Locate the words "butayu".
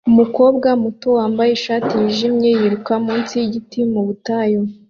4.07-4.61